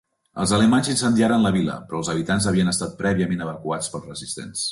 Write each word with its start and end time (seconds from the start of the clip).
Els 0.43 0.53
alemanys 0.55 0.87
incendiaren 0.93 1.45
la 1.47 1.51
vila, 1.57 1.75
però 1.91 2.01
els 2.01 2.09
habitants 2.15 2.49
havien 2.53 2.73
estat 2.73 2.97
prèviament 3.05 3.47
evacuats 3.49 3.93
pels 3.97 4.11
resistents. 4.15 4.59